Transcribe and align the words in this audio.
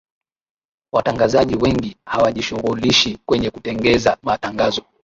watangazaji 0.93 1.55
wengi 1.55 1.95
hawajishughulishi 2.05 3.17
kwenye 3.25 3.49
kutengeza 3.49 4.17
tangazo 4.41 4.81